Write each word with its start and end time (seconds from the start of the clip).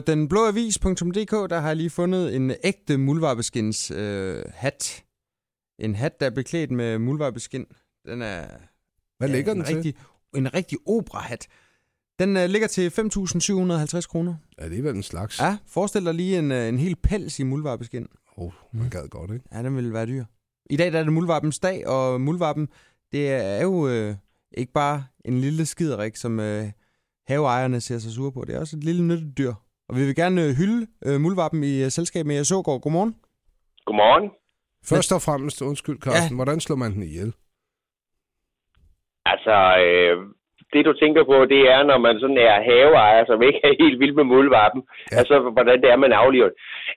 den 0.00 0.28
blå 0.28 0.46
avis.dk, 0.46 1.50
der 1.50 1.58
har 1.58 1.68
jeg 1.68 1.76
lige 1.76 1.90
fundet 1.90 2.36
en 2.36 2.52
ægte 2.64 2.98
muldvarpeskins 2.98 3.90
øh, 3.90 4.42
hat. 4.54 5.04
En 5.78 5.94
hat, 5.94 6.20
der 6.20 6.26
er 6.26 6.30
beklædt 6.30 6.70
med 6.70 6.98
muldvarpeskin. 6.98 7.66
Den 8.06 8.22
er... 8.22 8.46
Hvad 9.18 9.28
ligger 9.28 9.52
en 9.52 9.58
den 9.58 9.66
til? 9.66 9.74
rigtig, 9.74 9.94
En 10.36 10.54
rigtig 10.54 10.78
opera-hat. 10.86 11.46
Den 12.18 12.36
øh, 12.36 12.48
ligger 12.48 12.68
til 12.68 12.88
5.750 12.88 14.06
kroner. 14.06 14.34
Ja, 14.60 14.68
det 14.68 14.78
er 14.78 14.82
vel 14.82 14.96
en 14.96 15.02
slags. 15.02 15.40
Ja, 15.40 15.56
forestil 15.66 16.04
dig 16.04 16.14
lige 16.14 16.38
en, 16.38 16.52
øh, 16.52 16.68
en 16.68 16.78
hel 16.78 16.96
pels 16.96 17.38
i 17.38 17.42
muldvarpeskin. 17.42 18.06
Oh, 18.36 18.52
man 18.72 18.90
gad 18.90 19.08
godt, 19.08 19.30
ikke? 19.30 19.44
Ja, 19.52 19.62
den 19.62 19.76
ville 19.76 19.92
være 19.92 20.06
dyr. 20.06 20.24
I 20.70 20.76
dag 20.76 20.92
der 20.92 20.98
er 20.98 21.02
det 21.04 21.12
muldvarpens 21.12 21.58
dag, 21.58 21.86
og 21.86 22.20
muldvarpen, 22.20 22.68
det 23.12 23.28
er 23.28 23.62
jo 23.62 23.88
øh, 23.88 24.14
ikke 24.56 24.72
bare 24.72 25.04
en 25.24 25.40
lille 25.40 25.66
skiderik, 25.66 26.16
som 26.16 26.40
øh, 26.40 26.70
haveejerne 27.26 27.80
ser 27.80 27.98
sig 27.98 28.12
sure 28.12 28.32
på. 28.32 28.44
Det 28.44 28.54
er 28.54 28.60
også 28.60 28.76
et 28.76 28.84
lille 28.84 29.02
nyttedyr. 29.02 29.52
Og 29.88 29.96
vi 29.96 30.02
vil 30.06 30.16
gerne 30.22 30.40
øh, 30.44 30.50
hylde 30.60 30.80
øh, 31.06 31.20
muldvarpen 31.24 31.64
i 31.72 31.74
øh, 31.84 31.90
selskab 31.96 32.26
med 32.26 32.34
jeres 32.34 32.52
Ågaard. 32.52 32.80
Godmorgen. 32.80 33.14
Godmorgen. 33.86 34.30
Først 34.90 35.12
og 35.16 35.20
fremmest, 35.26 35.62
undskyld 35.62 35.98
Carsten, 36.04 36.36
ja. 36.36 36.40
hvordan 36.40 36.60
slår 36.60 36.76
man 36.76 36.92
den 36.94 37.02
ihjel? 37.02 37.32
Altså, 39.32 39.56
øh, 39.84 40.16
det 40.72 40.82
du 40.88 40.92
tænker 40.92 41.24
på, 41.24 41.36
det 41.54 41.62
er, 41.74 41.80
når 41.90 41.98
man 42.06 42.14
sådan 42.20 42.40
er 42.48 42.64
haveejer, 42.68 43.24
som 43.26 43.42
ikke 43.48 43.60
er 43.64 43.74
helt 43.82 43.98
vild 44.00 44.14
med 44.20 44.24
muldvarpen. 44.24 44.82
Ja. 45.12 45.16
Altså, 45.20 45.34
hvordan 45.54 45.80
det 45.82 45.88
er, 45.90 45.96
man 45.96 46.12
aflever. 46.12 46.50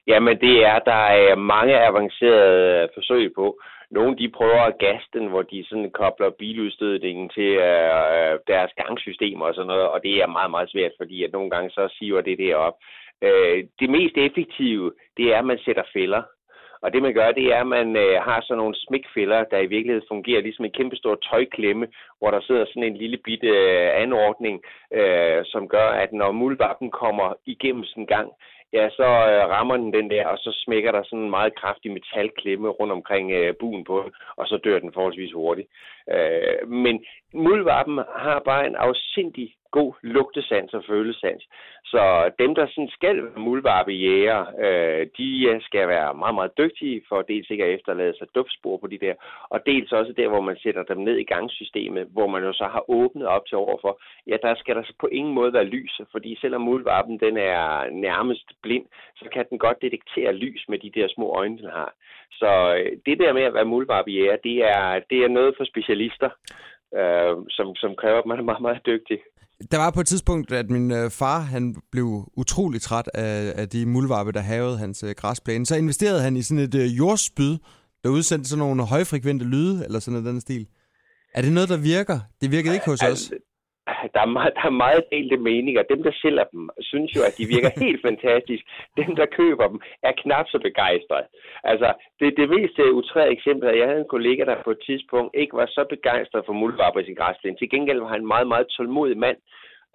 Jamen, 0.07 0.35
det 0.45 0.55
er, 0.71 0.79
der 0.91 1.03
er 1.23 1.35
mange 1.35 1.75
avancerede 1.87 2.89
forsøg 2.95 3.25
på. 3.39 3.45
Nogle 3.91 4.17
de 4.17 4.29
prøver 4.29 4.61
at 4.61 4.77
gasse 4.79 5.07
den, 5.13 5.27
hvor 5.27 5.41
de 5.41 5.65
sådan 5.69 5.91
kobler 5.91 6.29
biludstødningen 6.29 7.29
til 7.29 7.51
øh, 7.69 8.05
øh, 8.15 8.39
deres 8.47 8.71
gangsystemer 8.81 9.45
og 9.45 9.55
sådan 9.55 9.67
noget, 9.67 9.87
og 9.87 10.03
det 10.03 10.13
er 10.21 10.27
meget, 10.27 10.51
meget 10.51 10.71
svært, 10.71 10.91
fordi 10.97 11.23
at 11.23 11.31
nogle 11.31 11.49
gange 11.49 11.69
så 11.69 11.95
siver 11.97 12.21
det 12.21 12.37
der 12.37 12.55
op. 12.55 12.75
Øh, 13.21 13.63
det 13.79 13.89
mest 13.89 14.17
effektive, 14.17 14.93
det 15.17 15.25
er, 15.33 15.37
at 15.39 15.45
man 15.45 15.59
sætter 15.65 15.83
fælder. 15.93 16.21
Og 16.83 16.93
det 16.93 17.01
man 17.01 17.13
gør, 17.13 17.31
det 17.31 17.45
er, 17.53 17.59
at 17.61 17.67
man 17.67 17.95
øh, 17.95 18.21
har 18.27 18.41
sådan 18.41 18.57
nogle 18.57 18.75
smækfælder, 18.75 19.43
der 19.43 19.57
i 19.57 19.71
virkeligheden 19.73 20.07
fungerer 20.07 20.41
ligesom 20.41 20.65
en 20.65 20.71
kæmpe 20.71 20.95
stor 20.95 21.15
tøjklemme, 21.15 21.87
hvor 22.19 22.31
der 22.31 22.41
sidder 22.41 22.65
sådan 22.65 22.83
en 22.83 22.97
lille 22.97 23.17
bitte 23.17 23.47
øh, 23.47 23.89
anordning, 24.03 24.61
øh, 24.93 25.41
som 25.45 25.67
gør, 25.67 25.87
at 26.03 26.13
når 26.13 26.31
muldvarpen 26.31 26.91
kommer 26.91 27.33
igennem 27.45 27.83
sin 27.83 28.05
gang, 28.05 28.31
ja, 28.73 28.89
så 28.89 29.03
øh, 29.03 29.43
rammer 29.53 29.77
den 29.77 29.93
den 29.93 30.09
der, 30.09 30.27
og 30.27 30.37
så 30.37 30.51
smækker 30.65 30.91
der 30.91 31.03
sådan 31.03 31.19
en 31.19 31.29
meget 31.29 31.55
kraftig 31.55 31.91
metalklemme 31.91 32.69
rundt 32.69 32.93
omkring 32.93 33.31
øh, 33.31 33.55
buen 33.59 33.83
på 33.83 34.01
den, 34.03 34.11
og 34.35 34.47
så 34.47 34.57
dør 34.63 34.79
den 34.79 34.93
forholdsvis 34.93 35.33
hurtigt. 35.33 35.67
Øh, 36.13 36.69
men 36.69 37.05
muldvarpen 37.33 37.97
har 38.15 38.39
bare 38.45 38.67
en 38.67 38.75
afsindig 38.75 39.55
god 39.71 39.93
lugtesans 40.01 40.73
og 40.73 40.83
følesans. 40.87 41.43
Så 41.85 42.31
dem, 42.39 42.55
der 42.55 42.65
sådan 42.67 42.89
skal 42.89 43.17
være 43.23 43.39
muldvarpejæger, 43.47 44.39
øh, 44.65 45.07
de 45.17 45.29
øh, 45.49 45.61
skal 45.61 45.87
være 45.87 46.13
meget, 46.13 46.35
meget 46.35 46.57
dygtige 46.57 47.01
for 47.09 47.21
dels 47.21 47.49
ikke 47.49 47.65
at 47.65 47.73
efterlade 47.73 48.17
sig 48.17 48.27
duftspor 48.35 48.77
på 48.77 48.87
de 48.87 48.97
der, 48.97 49.13
og 49.49 49.59
dels 49.65 49.91
også 49.91 50.13
der, 50.17 50.27
hvor 50.27 50.41
man 50.41 50.57
sætter 50.63 50.83
dem 50.83 50.97
ned 50.97 51.17
i 51.17 51.23
gangsystemet, 51.23 52.07
hvor 52.11 52.27
man 52.27 52.43
jo 52.43 52.53
så 52.53 52.63
har 52.63 52.89
åbnet 52.89 53.27
op 53.27 53.45
til 53.45 53.57
overfor, 53.57 54.01
ja, 54.27 54.37
der 54.41 54.55
skal 54.55 54.75
der 54.75 54.83
på 54.99 55.07
ingen 55.07 55.33
måde 55.33 55.53
være 55.53 55.71
lys, 55.75 56.01
fordi 56.11 56.37
selvom 56.41 56.61
muldvarpen 56.61 57.19
den 57.19 57.37
er 57.37 57.89
nærmest 57.89 58.47
blind, 58.63 58.85
så 59.15 59.25
kan 59.33 59.45
den 59.49 59.57
godt 59.59 59.81
detektere 59.81 60.33
lys 60.33 60.65
med 60.69 60.79
de 60.79 60.91
der 60.95 61.07
små 61.07 61.27
øjne, 61.35 61.57
den 61.57 61.69
har. 61.69 61.93
Så 62.31 62.75
øh, 62.77 62.91
det 63.05 63.19
der 63.19 63.33
med 63.33 63.43
at 63.43 63.53
være 63.53 63.65
muldvarpejæger, 63.65 64.35
det 64.35 64.57
er, 64.57 64.99
det 65.09 65.23
er 65.23 65.27
noget 65.27 65.53
for 65.57 65.65
specialister, 65.65 66.29
øh, 66.99 67.35
som, 67.49 67.75
som 67.75 67.95
kræver, 67.95 68.19
at 68.19 68.25
man 68.25 68.39
er 68.39 68.43
meget, 68.43 68.61
meget 68.61 68.85
dygtig. 68.85 69.19
Der 69.71 69.77
var 69.77 69.91
på 69.91 70.01
et 70.01 70.07
tidspunkt, 70.07 70.51
at 70.51 70.69
min 70.69 70.91
øh, 70.91 71.11
far 71.11 71.39
han 71.39 71.75
blev 71.91 72.31
utrolig 72.37 72.81
træt 72.81 73.09
af, 73.13 73.53
af 73.55 73.69
de 73.69 73.85
muldvarpe, 73.85 74.31
der 74.31 74.39
havede 74.39 74.77
hans 74.77 75.03
øh, 75.03 75.15
græsplæne. 75.17 75.65
Så 75.65 75.75
investerede 75.75 76.21
han 76.21 76.37
i 76.37 76.41
sådan 76.41 76.63
et 76.63 76.75
øh, 76.75 76.97
jordspyd, 76.97 77.57
der 78.03 78.09
udsendte 78.09 78.49
sådan 78.49 78.59
nogle 78.59 78.85
højfrekvente 78.85 79.45
lyde, 79.45 79.85
eller 79.85 79.99
sådan 79.99 80.21
noget 80.21 80.33
den 80.33 80.41
stil. 80.41 80.67
Er 81.33 81.41
det 81.41 81.53
noget, 81.53 81.69
der 81.69 81.77
virker? 81.77 82.19
Det 82.41 82.51
virkede 82.51 82.73
ikke 82.73 82.85
hos 82.85 83.01
os. 83.01 83.31
Der 84.13 84.21
er, 84.21 84.31
meget, 84.37 84.53
der 84.55 84.65
er 84.65 84.79
meget 84.85 85.03
delte 85.11 85.37
meninger. 85.37 85.83
Dem, 85.83 86.03
der 86.03 86.11
sælger 86.21 86.43
dem, 86.43 86.69
synes 86.79 87.15
jo, 87.15 87.21
at 87.27 87.37
de 87.37 87.45
virker 87.53 87.71
helt 87.85 88.01
fantastisk. 88.09 88.63
Dem, 88.97 89.15
der 89.15 89.25
køber 89.25 89.67
dem, 89.67 89.79
er 90.03 90.13
knap 90.21 90.47
så 90.49 90.59
begejstrede. 90.67 91.27
Altså, 91.63 91.93
det, 92.19 92.37
det 92.37 92.49
mest 92.49 92.79
øh, 92.79 92.93
utrærede 92.99 93.31
eksempel 93.31 93.65
er, 93.67 93.71
at 93.71 93.79
jeg 93.79 93.87
havde 93.87 94.03
en 94.05 94.13
kollega, 94.15 94.43
der 94.45 94.63
på 94.63 94.71
et 94.71 94.81
tidspunkt 94.85 95.31
ikke 95.41 95.57
var 95.57 95.65
så 95.65 95.85
begejstret 95.89 96.43
for 96.45 96.53
muldvarper 96.53 96.99
i 96.99 97.05
sin 97.05 97.15
græsplæne. 97.21 97.57
Til 97.57 97.69
gengæld 97.69 97.99
var 97.99 98.07
han 98.07 98.21
en 98.21 98.33
meget, 98.33 98.47
meget 98.47 98.67
tålmodig 98.67 99.17
mand, 99.17 99.37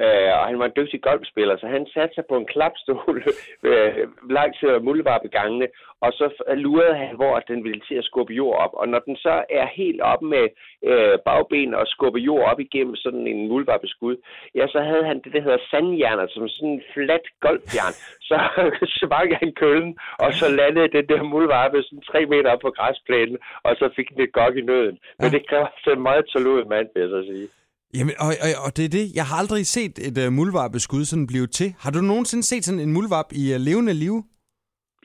Øh, 0.05 0.31
og 0.39 0.47
han 0.47 0.59
var 0.59 0.67
en 0.67 0.77
dygtig 0.77 1.03
golfspiller, 1.03 1.57
så 1.57 1.67
han 1.67 1.87
satte 1.95 2.15
sig 2.15 2.25
på 2.29 2.37
en 2.37 2.47
klapstol 2.47 3.17
øh, 3.69 4.09
langs 4.31 4.59
muldvarpegangene, 4.83 5.69
og 6.01 6.13
så 6.13 6.27
lurede 6.57 6.97
han, 6.97 7.17
hvor 7.17 7.39
den 7.39 7.65
ville 7.65 7.81
til 7.89 7.95
at 7.95 8.05
skubbe 8.05 8.33
jord 8.33 8.57
op. 8.65 8.71
Og 8.73 8.89
når 8.89 8.99
den 8.99 9.17
så 9.17 9.45
er 9.51 9.67
helt 9.67 10.01
op 10.01 10.23
med 10.23 10.45
øh, 10.91 11.19
bagben 11.25 11.75
og 11.75 11.87
skubbe 11.87 12.19
jord 12.19 12.45
op 12.51 12.61
igennem 12.61 12.97
sådan 12.97 13.27
en 13.27 13.49
muldvarpeskud, 13.49 14.17
ja, 14.55 14.67
så 14.67 14.81
havde 14.81 15.05
han 15.05 15.21
det, 15.25 15.33
der 15.33 15.43
hedder 15.43 15.67
sandjerner, 15.71 16.27
som 16.31 16.49
sådan 16.49 16.69
en 16.69 16.83
flat 16.95 17.27
golfjern. 17.41 17.95
Så 18.29 18.37
svang 18.99 19.37
han 19.37 19.53
køllen, 19.53 19.99
og 20.19 20.33
så 20.33 20.47
landede 20.51 20.89
den 20.89 21.09
der 21.09 21.23
muldvarpe 21.23 21.83
sådan 21.83 22.03
tre 22.11 22.27
meter 22.27 22.51
op 22.51 22.61
på 22.61 22.71
græsplænen, 22.71 23.39
og 23.63 23.77
så 23.77 23.91
fik 23.97 24.09
den 24.11 24.21
et 24.21 24.33
gok 24.33 24.57
i 24.57 24.61
nøden. 24.61 24.99
Men 25.21 25.31
det 25.31 25.49
kræver 25.49 25.67
altså 25.67 25.91
en 25.93 26.03
meget 26.03 26.27
tålmodig 26.27 26.69
mand, 26.69 26.89
vil 26.95 27.01
jeg 27.01 27.11
så 27.11 27.23
sige. 27.27 27.49
Jamen, 27.95 28.15
og, 28.19 28.27
og, 28.27 28.65
og 28.65 28.77
det 28.77 28.85
er 28.85 28.89
det. 28.89 29.13
Jeg 29.15 29.27
har 29.27 29.37
aldrig 29.37 29.67
set 29.67 29.99
et 29.99 30.27
uh, 30.27 30.33
muldvarpeskud 30.33 31.05
sådan 31.05 31.27
blive 31.27 31.47
til. 31.47 31.75
Har 31.79 31.91
du 31.91 32.01
nogensinde 32.01 32.43
set 32.43 32.65
sådan 32.65 32.81
en 32.81 32.93
muldvarp 32.93 33.33
i 33.33 33.55
uh, 33.55 33.61
levende 33.61 33.95
liv? 33.95 34.25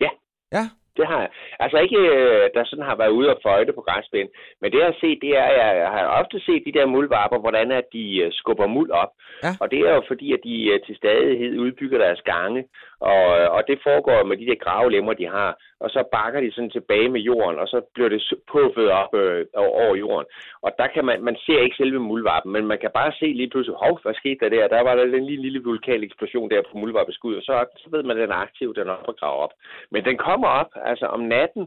Ja. 0.02 0.10
Ja? 0.54 0.70
Det 0.98 1.08
har 1.08 1.20
jeg. 1.20 1.30
Altså 1.60 1.78
ikke, 1.78 1.98
øh, 1.98 2.50
der 2.56 2.64
sådan 2.64 2.86
har 2.86 2.96
været 2.96 3.10
ude 3.20 3.30
og 3.30 3.40
føjte 3.44 3.74
på 3.74 3.82
græsplænen, 3.82 4.32
men 4.62 4.72
det 4.72 4.78
jeg 4.80 4.86
har 4.86 5.00
set, 5.04 5.20
det 5.22 5.38
er, 5.38 5.48
jeg 5.84 5.92
har 5.96 6.06
ofte 6.22 6.40
set 6.40 6.64
de 6.66 6.78
der 6.78 6.86
muldvarper, 6.86 7.40
hvordan 7.40 7.72
at 7.72 7.86
de 7.94 8.06
øh, 8.24 8.32
skubber 8.32 8.68
muld 8.68 8.92
op. 8.92 9.12
Ja. 9.44 9.52
Og 9.62 9.72
det 9.72 9.80
er 9.80 9.94
jo 9.96 10.04
fordi, 10.08 10.34
at 10.34 10.40
de 10.44 10.56
øh, 10.72 10.80
til 10.86 10.96
stadighed 10.96 11.60
udbygger 11.60 11.98
deres 11.98 12.22
gange, 12.22 12.64
og, 13.02 13.26
og 13.56 13.62
det 13.68 13.80
foregår 13.84 14.24
med 14.24 14.38
de 14.38 14.46
der 14.46 14.64
gravelemmer, 14.66 15.14
de 15.14 15.28
har. 15.28 15.52
Og 15.84 15.90
så 15.90 16.04
bakker 16.12 16.40
de 16.42 16.52
sådan 16.52 16.70
tilbage 16.70 17.10
med 17.10 17.22
jorden, 17.22 17.60
og 17.60 17.68
så 17.68 17.82
bliver 17.94 18.10
det 18.10 18.22
puffet 18.52 18.90
op 19.02 19.14
øh, 19.14 19.46
over 19.56 19.96
jorden. 19.96 20.28
Og 20.62 20.72
der 20.80 20.88
kan 20.88 21.06
man, 21.06 21.24
man 21.24 21.38
ser 21.46 21.60
ikke 21.60 21.76
selve 21.76 22.00
muldvarpen, 22.00 22.52
men 22.52 22.66
man 22.68 22.80
kan 22.82 22.92
bare 22.94 23.12
se 23.20 23.26
lige 23.26 23.50
pludselig, 23.50 23.78
hov, 23.84 24.00
hvad 24.04 24.14
skete 24.14 24.40
der 24.42 24.50
der? 24.50 24.68
Der 24.68 24.82
var 24.82 24.96
der 24.96 25.04
en 25.04 25.26
lille, 25.26 25.42
lille 25.42 25.64
vulkaneksplosion 25.64 26.50
der 26.50 26.62
på 26.62 26.78
muldvarpeskud, 26.78 27.36
og 27.36 27.42
så, 27.42 27.66
så 27.78 27.88
ved 27.92 28.04
man, 28.04 28.18
at 28.18 28.22
den 28.22 28.32
er 28.32 28.44
aktiv, 28.48 28.76
den 28.76 28.88
er 28.88 28.94
op 28.94 29.08
og 29.08 29.16
grave 29.20 29.38
op. 29.46 29.54
Men 29.92 30.06
den 30.06 30.18
kommer 30.18 30.48
op, 30.48 30.72
altså 30.90 31.06
om 31.06 31.20
natten, 31.20 31.64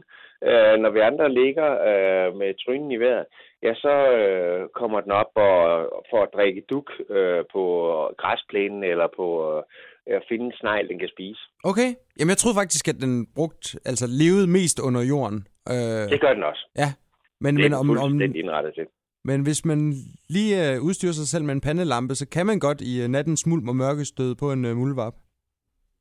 øh, 0.49 0.75
når 0.83 0.89
vi 0.95 0.99
andre 0.99 1.33
ligger 1.41 1.69
øh, 1.89 2.35
med 2.39 2.49
trynen 2.63 2.91
i 2.91 2.99
vejret, 3.03 3.25
ja, 3.63 3.73
så 3.73 3.93
øh, 4.19 4.69
kommer 4.79 4.99
den 5.01 5.11
op 5.11 5.31
og, 5.35 5.59
for 6.09 6.19
at 6.23 6.33
drikke 6.35 6.61
duk 6.69 6.91
øh, 7.09 7.43
på 7.53 7.63
græsplænen 8.17 8.83
eller 8.83 9.07
på 9.17 9.27
øh, 9.49 9.63
at 10.07 10.23
finde 10.29 10.45
en 10.45 10.53
snegl, 10.59 10.87
den 10.87 10.99
kan 10.99 11.09
spise. 11.15 11.41
Okay. 11.63 11.89
Jamen, 12.19 12.29
jeg 12.29 12.37
troede 12.37 12.59
faktisk, 12.61 12.87
at 12.87 12.97
den 13.01 13.27
brugt, 13.35 13.65
altså 13.85 14.05
levede 14.21 14.47
mest 14.47 14.79
under 14.87 15.01
jorden. 15.01 15.47
Øh, 15.69 16.03
det 16.13 16.21
gør 16.21 16.33
den 16.33 16.43
også. 16.43 16.63
Ja. 16.77 16.89
Men, 17.41 17.55
det 17.55 17.63
men 17.63 17.73
er 17.73 17.77
om, 17.77 17.89
om, 17.89 18.21
indrettet 18.21 18.73
til. 18.73 18.85
Men 19.29 19.43
hvis 19.43 19.65
man 19.65 19.93
lige 20.29 20.53
øh, 20.63 20.81
udstyrer 20.81 21.11
sig 21.13 21.27
selv 21.27 21.43
med 21.43 21.53
en 21.53 21.61
pandelampe, 21.61 22.15
så 22.15 22.29
kan 22.29 22.45
man 22.45 22.59
godt 22.59 22.81
i 22.81 23.01
øh, 23.03 23.07
nattens 23.07 23.47
mulm 23.47 23.69
og 23.69 23.75
mørke 23.75 24.05
støde 24.05 24.35
på 24.35 24.51
en 24.51 24.65
øh, 24.65 24.75
muldvarp. 24.77 25.13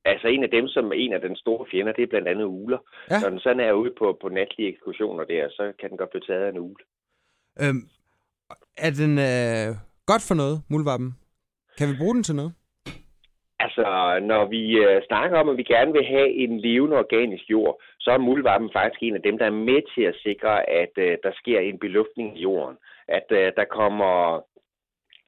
Altså 0.04 0.28
en 0.28 0.42
af 0.42 0.50
dem, 0.50 0.69
som 0.69 0.84
er 0.92 0.97
en 0.97 1.12
af 1.12 1.20
den 1.20 1.37
store 1.37 1.66
fjender, 1.70 1.92
det 1.92 2.03
er 2.03 2.06
blandt 2.06 2.28
andet 2.28 2.44
uler. 2.44 2.78
Ja. 3.10 3.20
Når 3.20 3.31
den 3.31 3.38
sådan 3.38 3.60
er 3.60 3.72
ude 3.72 3.92
på, 3.98 4.19
på 4.22 4.28
natlige 4.28 4.69
ekskursioner 4.69 5.25
der, 5.25 5.48
så 5.48 5.72
kan 5.81 5.91
den 5.91 5.98
godt 5.98 6.10
blive 6.10 6.26
taget 6.28 6.44
af 6.44 6.50
en 6.50 6.59
ule. 6.59 6.84
Øhm, 7.62 7.82
er 8.76 8.91
den 9.03 9.12
øh, 9.28 9.69
godt 10.06 10.25
for 10.28 10.34
noget, 10.34 10.56
muldvarpen? 10.70 11.10
Kan 11.78 11.88
vi 11.88 11.94
bruge 11.98 12.14
den 12.14 12.22
til 12.22 12.34
noget? 12.34 12.53
Altså, 13.64 13.87
når 14.22 14.44
vi 14.54 14.62
øh, 14.84 15.03
snakker 15.09 15.38
om, 15.38 15.48
at 15.48 15.56
vi 15.56 15.62
gerne 15.62 15.93
vil 15.93 16.05
have 16.05 16.31
en 16.44 16.61
levende 16.61 16.96
organisk 16.96 17.44
jord, 17.50 17.82
så 18.00 18.11
er 18.11 18.19
muldvarpen 18.19 18.70
faktisk 18.73 19.02
en 19.02 19.14
af 19.14 19.23
dem, 19.23 19.38
der 19.38 19.46
er 19.46 19.61
med 19.70 19.81
til 19.94 20.02
at 20.02 20.20
sikre, 20.26 20.70
at 20.70 20.93
øh, 20.96 21.17
der 21.23 21.32
sker 21.40 21.61
en 21.61 21.79
beluftning 21.79 22.38
i 22.38 22.43
jorden. 22.43 22.76
At 23.08 23.26
øh, 23.31 23.52
der 23.56 23.64
kommer 23.64 24.43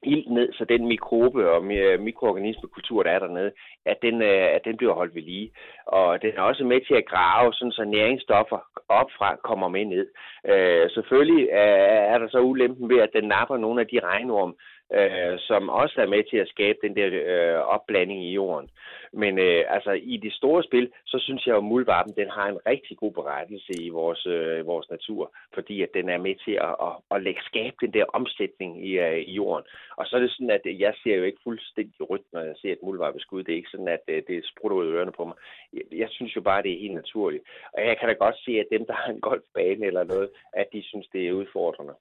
ild 0.03 0.27
ned, 0.27 0.53
så 0.53 0.65
den 0.65 0.87
mikrobe 0.87 1.51
og 1.51 1.63
mikroorganismekultur, 1.99 3.03
der 3.03 3.11
er 3.11 3.19
dernede, 3.19 3.51
at 3.85 3.97
den, 4.01 4.21
øh, 4.21 4.55
at 4.55 4.61
den 4.65 4.77
bliver 4.77 4.93
holdt 4.93 5.15
ved 5.15 5.21
lige. 5.21 5.51
Og 5.85 6.21
den 6.21 6.31
er 6.37 6.41
også 6.41 6.63
med 6.63 6.81
til 6.81 6.93
at 6.93 7.05
grave, 7.05 7.53
sådan 7.53 7.71
så 7.71 7.83
næringsstoffer 7.85 8.59
opfra 8.89 9.35
kommer 9.35 9.67
med 9.67 9.85
ned. 9.85 10.07
Øh, 10.45 10.89
selvfølgelig 10.89 11.49
er 11.51 12.17
der 12.17 12.27
så 12.29 12.39
ulempen 12.39 12.89
ved, 12.89 12.99
at 12.99 13.09
den 13.13 13.23
napper 13.23 13.57
nogle 13.57 13.81
af 13.81 13.87
de 13.87 13.99
regnorm, 13.99 14.55
øh, 14.93 15.39
som 15.39 15.69
også 15.69 16.01
er 16.01 16.07
med 16.07 16.23
til 16.23 16.37
at 16.37 16.47
skabe 16.47 16.77
den 16.81 16.95
der 16.95 17.07
øh, 17.11 17.59
opblanding 17.59 18.25
i 18.25 18.33
jorden. 18.33 18.69
Men 19.13 19.39
øh, 19.39 19.63
altså 19.67 19.91
i 19.91 20.17
det 20.17 20.33
store 20.33 20.63
spil, 20.63 20.91
så 21.05 21.19
synes 21.19 21.45
jeg 21.45 21.53
jo, 21.53 21.57
at 21.57 21.63
muldvarpen 21.63 22.13
den 22.15 22.29
har 22.29 22.47
en 22.47 22.59
rigtig 22.65 22.97
god 22.97 23.11
berettelse 23.11 23.73
i 23.79 23.89
vores, 23.89 24.25
øh, 24.25 24.67
vores 24.67 24.89
natur, 24.89 25.35
fordi 25.53 25.81
at 25.81 25.89
den 25.93 26.09
er 26.09 26.17
med 26.17 26.35
til 26.45 26.51
at, 26.51 26.75
at, 26.87 26.93
at 27.11 27.23
lægge 27.23 27.41
skabe 27.41 27.75
den 27.81 27.93
der 27.93 28.05
omsætning 28.13 28.87
i, 28.87 28.91
øh, 28.99 29.17
i 29.17 29.31
jorden. 29.31 29.65
Og 29.97 30.05
så 30.05 30.15
er 30.15 30.19
det 30.19 30.31
sådan, 30.31 30.49
at 30.49 30.79
jeg 30.79 30.93
ser 31.03 31.15
jo 31.15 31.23
ikke 31.23 31.41
fuldstændig 31.43 32.09
rødt, 32.09 32.33
når 32.33 32.41
jeg 32.41 32.55
ser 32.61 32.71
et 32.71 32.83
muldvarpeskud. 32.83 33.43
Det 33.43 33.51
er 33.51 33.57
ikke 33.57 33.69
sådan, 33.69 33.87
at 33.87 34.03
øh, 34.07 34.23
det 34.27 34.45
sprutter 34.45 34.77
ud 34.77 34.87
af 34.87 34.91
ørerne 34.91 35.11
på 35.11 35.25
mig. 35.25 35.35
Jeg, 35.73 35.81
jeg 35.91 36.07
synes 36.11 36.35
jo 36.35 36.41
bare, 36.41 36.57
at 36.57 36.63
det 36.63 36.73
er 36.73 36.79
helt 36.85 36.93
naturligt. 36.93 37.43
Og 37.73 37.85
jeg 37.85 37.97
kan 37.97 38.07
da 38.09 38.13
godt 38.13 38.37
se, 38.45 38.51
at 38.59 38.67
dem, 38.71 38.85
der 38.85 38.93
har 38.93 39.11
en 39.11 39.21
golfbane 39.21 39.85
eller 39.85 40.03
noget, 40.03 40.29
at 40.53 40.67
de 40.73 40.83
synes, 40.83 41.07
det 41.13 41.27
er 41.27 41.31
udfordrende. 41.31 41.93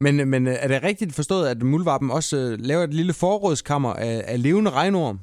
Men, 0.00 0.28
men 0.28 0.46
øh, 0.46 0.54
er 0.60 0.68
det 0.68 0.82
rigtigt 0.82 1.14
forstået, 1.14 1.48
at 1.48 1.62
muldvarpen 1.62 2.10
også 2.10 2.36
øh, 2.36 2.58
laver 2.60 2.84
et 2.84 2.94
lille 2.94 3.12
forrådskammer 3.12 3.92
af, 3.92 4.24
af 4.26 4.42
levende 4.42 4.70
regnorm? 4.70 5.20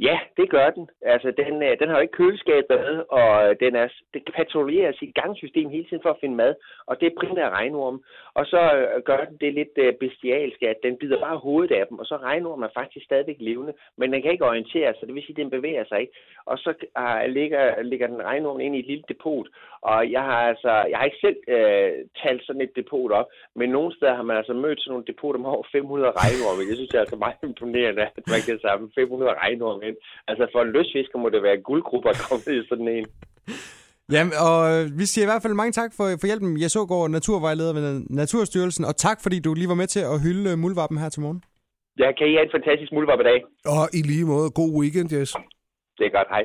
Ja, 0.00 0.18
det 0.36 0.50
gør 0.50 0.70
den. 0.70 0.88
Altså, 1.02 1.32
den, 1.36 1.62
øh, 1.62 1.78
den 1.80 1.88
har 1.88 1.96
jo 1.96 2.02
ikke 2.02 2.18
køleskab 2.20 2.64
med, 2.68 3.02
og 3.08 3.48
øh, 3.48 3.56
den 3.60 3.76
er, 3.76 3.88
det 4.14 4.22
patruljerer 4.36 4.92
sit 4.92 5.14
gangsystem 5.14 5.68
hele 5.68 5.84
tiden 5.84 6.02
for 6.02 6.10
at 6.10 6.20
finde 6.20 6.34
mad, 6.34 6.54
og 6.86 7.00
det 7.00 7.06
er 7.06 7.20
primært 7.20 7.52
regnorm. 7.52 8.02
Og 8.34 8.46
så 8.46 8.60
øh, 8.76 9.02
gør 9.02 9.24
den 9.24 9.36
det 9.40 9.54
lidt 9.54 9.98
bestialske, 10.00 10.68
at 10.68 10.76
den 10.82 10.96
bider 10.96 11.20
bare 11.20 11.38
hovedet 11.38 11.74
af 11.74 11.86
dem, 11.86 11.98
og 11.98 12.06
så 12.06 12.16
regnormen 12.16 12.64
er 12.64 12.78
faktisk 12.80 13.04
stadigvæk 13.04 13.36
levende, 13.40 13.72
men 13.96 14.12
den 14.12 14.22
kan 14.22 14.32
ikke 14.32 14.44
orientere 14.44 14.94
sig, 14.94 15.06
det 15.06 15.14
vil 15.14 15.22
sige, 15.22 15.36
at 15.36 15.42
den 15.42 15.50
bevæger 15.50 15.84
sig 15.84 16.00
ikke. 16.00 16.12
Og 16.46 16.58
så 16.58 16.70
uh, 16.98 17.30
ligger, 17.32 17.82
ligger 17.82 18.06
den 18.06 18.22
regnormen 18.22 18.60
ind 18.66 18.76
i 18.76 18.78
et 18.78 18.86
lille 18.86 19.04
depot, 19.08 19.46
og 19.82 20.10
jeg 20.10 20.22
har 20.22 20.40
altså, 20.50 20.70
jeg 20.90 20.98
har 20.98 21.04
ikke 21.04 21.24
selv 21.26 21.38
uh, 21.56 21.92
talt 22.22 22.42
sådan 22.46 22.62
et 22.62 22.76
depot 22.76 23.10
op, 23.12 23.28
men 23.54 23.70
nogle 23.70 23.94
steder 23.96 24.14
har 24.14 24.22
man 24.22 24.36
altså 24.36 24.52
mødt 24.52 24.80
sådan 24.80 24.90
nogle 24.92 25.06
depoter 25.06 25.38
med 25.38 25.50
over 25.50 25.66
500 25.72 26.12
regnorme. 26.22 26.68
Jeg 26.68 26.76
synes, 26.76 26.90
det 26.90 26.98
er 26.98 27.06
altså 27.06 27.16
meget 27.16 27.36
imponerende, 27.42 28.02
at 28.02 28.26
man 28.34 28.42
kan 28.46 28.58
samle 28.58 28.90
500 28.94 29.34
regnorme 29.44 29.81
ind. 29.88 29.96
Altså 30.28 30.44
for 30.52 30.60
en 30.62 30.72
løsfisker 30.76 31.18
må 31.18 31.28
det 31.34 31.42
være 31.42 31.62
guldgrupper 31.68 32.10
at 32.10 32.20
komme 32.28 32.44
i 32.56 32.58
sådan 32.70 32.88
en. 32.96 33.06
Jamen, 34.14 34.32
og 34.48 34.58
øh, 34.72 34.82
vi 35.00 35.04
siger 35.10 35.24
i 35.24 35.30
hvert 35.30 35.42
fald 35.44 35.54
mange 35.60 35.72
tak 35.80 35.90
for, 35.96 36.06
for 36.20 36.26
hjælpen. 36.30 36.60
Jeg 36.64 36.70
så 36.76 36.80
går 36.92 37.08
naturvejleder 37.08 37.72
ved 37.78 37.84
Naturstyrelsen, 38.20 38.84
og 38.90 38.94
tak 38.96 39.18
fordi 39.22 39.36
du 39.40 39.54
lige 39.54 39.72
var 39.72 39.80
med 39.82 39.88
til 39.94 40.02
at 40.12 40.20
hylde 40.24 40.44
øh, 40.50 40.58
muldvarpen 40.64 40.98
her 40.98 41.08
til 41.08 41.22
morgen. 41.22 41.40
Ja, 41.98 42.08
kan 42.18 42.26
I 42.30 42.32
have 42.36 42.46
en 42.48 42.54
fantastisk 42.58 42.92
muldvarp 42.92 43.20
i 43.20 43.28
dag. 43.30 43.38
Og 43.74 43.84
i 43.98 44.00
lige 44.10 44.26
måde, 44.32 44.48
god 44.60 44.70
weekend, 44.80 45.08
Jess. 45.12 45.32
Det 45.98 46.04
er 46.06 46.12
godt, 46.18 46.28
hej. 46.34 46.44